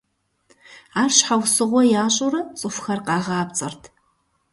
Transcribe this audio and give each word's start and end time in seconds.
Ар 1.01 1.09
щхьэусыгъуэ 1.15 1.81
ящӏурэ 2.01 2.41
цӏыхухэр 2.59 2.99
къагъапцӏэрт. 3.05 3.83